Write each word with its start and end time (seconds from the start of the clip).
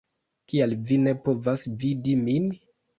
Kial 0.53 0.73
vi 0.89 0.97
ne 1.09 1.15
povas 1.29 1.69
vidi 1.87 2.21
min? 2.27 2.53